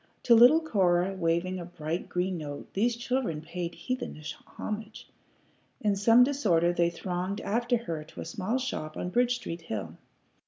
[0.23, 5.07] To little Cora waving a bright green note these children paid heathenish homage.
[5.79, 9.97] In some disorder they thronged after her to a small shop on Bridge Street hill.